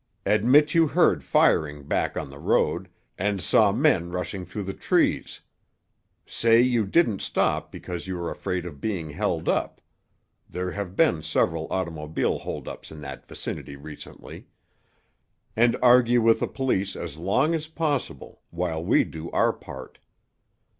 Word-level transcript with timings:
Admit 0.25 0.73
you 0.73 0.87
heard 0.87 1.23
firing 1.23 1.83
back 1.83 2.17
on 2.17 2.27
the 2.31 2.39
road, 2.39 2.89
and 3.19 3.39
saw 3.39 3.71
men 3.71 4.09
rushing 4.09 4.43
through 4.43 4.63
the 4.63 4.73
trees. 4.73 5.41
Say 6.25 6.59
you 6.59 6.87
didn't 6.87 7.21
stop 7.21 7.71
because 7.71 8.07
you 8.07 8.17
were 8.17 8.31
afraid 8.31 8.65
of 8.65 8.81
being 8.81 9.11
held 9.11 9.47
up—there 9.47 10.71
have 10.71 10.95
been 10.95 11.21
several 11.21 11.67
automobile 11.69 12.39
holdups 12.39 12.89
in 12.89 12.99
that 13.01 13.27
vicinity 13.27 13.75
recently. 13.75 14.47
And 15.55 15.77
argue 15.83 16.23
with 16.23 16.39
the 16.39 16.47
police 16.47 16.95
as 16.95 17.17
long 17.17 17.53
as 17.53 17.67
possible, 17.67 18.41
while 18.49 18.83
we 18.83 19.03
do 19.03 19.29
our 19.29 19.53
part." 19.53 19.99